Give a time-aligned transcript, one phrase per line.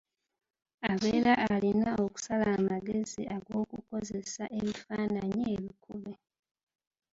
[0.91, 6.13] Abeera alina okusala amagezi ag’okukozesa ebifaananyi ebikube.